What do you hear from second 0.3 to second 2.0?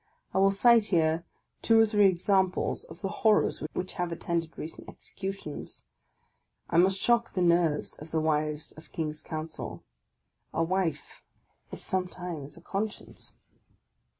I will cite here two or